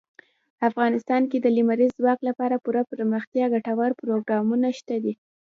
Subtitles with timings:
[0.69, 5.13] افغانستان کې د لمریز ځواک لپاره پوره دپرمختیا ګټور پروګرامونه شته دي.